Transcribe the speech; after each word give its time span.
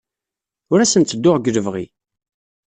Ur 0.71 0.79
asen-ttedduɣ 0.79 1.35
deg 1.37 1.51
lebɣi. 1.55 1.85